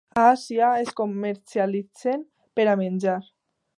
A 0.19 0.21
Àsia 0.27 0.69
es 0.85 0.89
comercialitzen 1.01 2.25
per 2.61 2.67
a 2.73 2.75
menjar. 2.81 3.19